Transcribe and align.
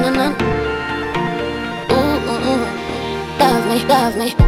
na 0.00 0.10
na 0.10 0.10
na. 0.14 0.26
Ooh, 1.90 2.30
ooh, 2.30 2.48
ooh. 2.50 2.66
Love 3.38 3.66
me, 3.66 3.78
love 3.86 4.16
me. 4.16 4.47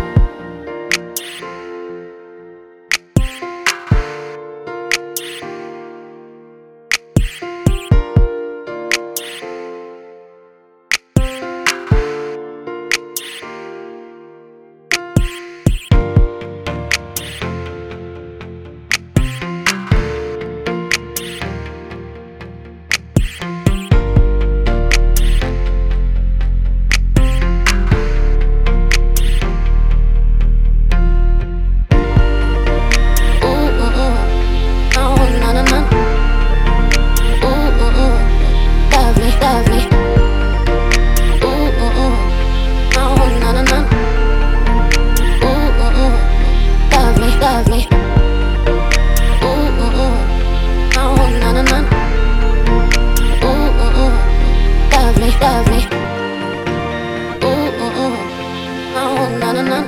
Na, 59.53 59.63
na. 59.63 59.79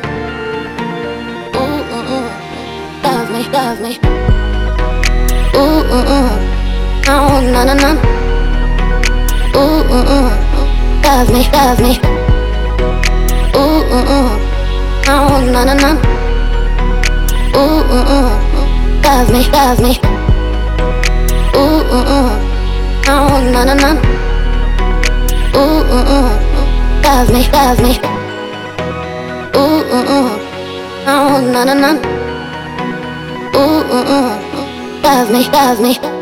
Ooh, 1.54 1.82
ooh, 1.94 2.12
ooh. 2.14 2.28
Love 3.04 3.30
me, 3.30 3.42
love 3.52 3.80
me. 3.80 3.98
Ooh, 5.54 5.60
uh, 5.60 5.94
ooh, 5.96 6.14
ooh. 6.14 6.30
Oh, 7.08 7.40
na 7.52 7.64
na 7.64 7.74
na. 7.74 7.90
Ooh, 9.54 9.82
ooh, 9.94 10.12
ooh. 10.14 10.30
Love 11.04 11.30
me, 11.32 11.42
love 11.52 11.80
me. 11.80 11.92
Ooh, 13.54 13.82
ooh, 13.94 14.14
ooh. 14.14 14.30
Oh, 15.08 15.40
na 15.52 15.64
na 15.64 15.74
na. 15.74 15.90
Ooh, 17.54 17.82
ooh, 17.94 18.14
ooh. 18.14 18.30
Love 19.04 19.30
me, 19.30 19.42
love 19.52 19.80
me. 19.80 19.92
Ooh, 21.54 21.82
ooh, 21.94 22.14
ooh. 22.14 22.30
Oh, 23.06 23.40
na 23.52 23.64
na 23.64 23.74
na. 23.74 23.90
Ooh, 25.54 25.82
ooh, 25.94 26.14
ooh. 26.14 26.30
Love 27.04 27.30
me, 27.32 27.42
love 27.52 27.80
me. 27.82 28.21
Ooh, 29.56 29.60
ooh, 29.60 30.12
ooh. 30.14 30.30
Oh, 31.06 31.40
na 31.52 31.64
na 31.64 31.74
na. 31.74 31.90
Ooh, 33.54 33.84
ooh, 33.84 34.12
ooh. 34.14 35.02
Love 35.02 35.30
me, 35.32 35.42
love 35.50 35.80
me. 35.80 36.21